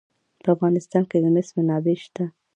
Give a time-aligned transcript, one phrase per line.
[0.43, 2.25] په افغانستان کې د مس منابع شته.